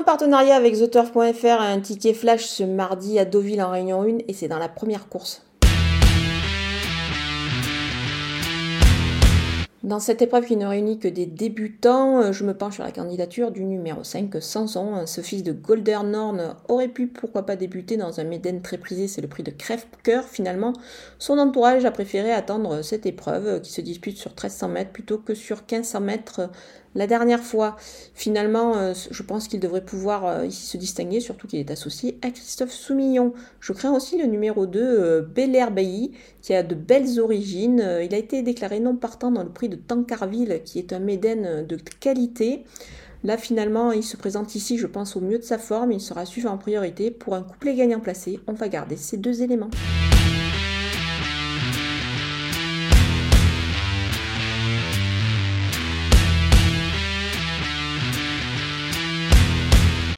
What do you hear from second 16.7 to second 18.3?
pu pourquoi pas débuter dans un